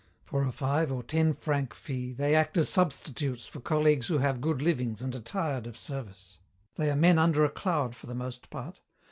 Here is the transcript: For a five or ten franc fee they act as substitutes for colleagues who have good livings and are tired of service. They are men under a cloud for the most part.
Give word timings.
For 0.23 0.41
a 0.43 0.51
five 0.51 0.91
or 0.91 1.03
ten 1.03 1.31
franc 1.31 1.75
fee 1.75 2.11
they 2.11 2.33
act 2.33 2.57
as 2.57 2.67
substitutes 2.69 3.45
for 3.45 3.59
colleagues 3.61 4.07
who 4.07 4.17
have 4.17 4.41
good 4.41 4.59
livings 4.59 5.03
and 5.03 5.13
are 5.13 5.19
tired 5.19 5.67
of 5.67 5.77
service. 5.77 6.39
They 6.73 6.89
are 6.89 6.95
men 6.95 7.19
under 7.19 7.45
a 7.45 7.49
cloud 7.49 7.95
for 7.95 8.07
the 8.07 8.15
most 8.15 8.49
part. 8.49 8.81